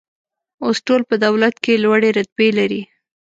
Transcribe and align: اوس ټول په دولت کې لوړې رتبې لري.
اوس 0.65 0.77
ټول 0.87 1.01
په 1.09 1.15
دولت 1.25 1.55
کې 1.63 1.81
لوړې 1.83 2.09
رتبې 2.17 2.49
لري. 2.57 2.81